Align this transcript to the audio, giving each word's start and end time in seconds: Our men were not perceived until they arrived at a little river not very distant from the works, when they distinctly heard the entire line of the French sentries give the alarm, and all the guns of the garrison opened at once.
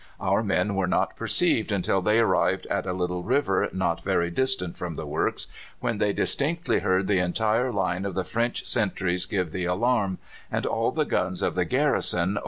Our 0.19 0.41
men 0.41 0.73
were 0.73 0.87
not 0.87 1.15
perceived 1.15 1.71
until 1.71 2.01
they 2.01 2.17
arrived 2.17 2.65
at 2.71 2.87
a 2.87 2.91
little 2.91 3.21
river 3.21 3.69
not 3.71 4.03
very 4.03 4.31
distant 4.31 4.75
from 4.75 4.95
the 4.95 5.05
works, 5.05 5.45
when 5.79 5.99
they 5.99 6.11
distinctly 6.11 6.79
heard 6.79 7.05
the 7.05 7.19
entire 7.19 7.71
line 7.71 8.03
of 8.05 8.15
the 8.15 8.23
French 8.23 8.65
sentries 8.65 9.27
give 9.27 9.51
the 9.51 9.65
alarm, 9.65 10.17
and 10.51 10.65
all 10.65 10.91
the 10.91 11.05
guns 11.05 11.43
of 11.43 11.53
the 11.53 11.65
garrison 11.65 12.21
opened 12.29 12.29
at 12.29 12.35
once. 12.37 12.39